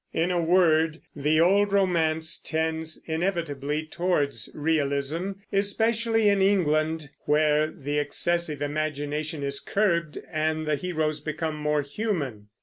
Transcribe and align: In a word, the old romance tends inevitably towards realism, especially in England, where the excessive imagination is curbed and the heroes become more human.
In 0.13 0.31
a 0.31 0.41
word, 0.41 0.99
the 1.15 1.39
old 1.39 1.71
romance 1.71 2.39
tends 2.39 2.99
inevitably 3.05 3.85
towards 3.85 4.49
realism, 4.55 5.33
especially 5.53 6.27
in 6.27 6.41
England, 6.41 7.11
where 7.25 7.67
the 7.67 7.99
excessive 7.99 8.63
imagination 8.63 9.43
is 9.43 9.59
curbed 9.59 10.17
and 10.31 10.65
the 10.65 10.75
heroes 10.75 11.19
become 11.19 11.55
more 11.55 11.83
human. 11.83 12.47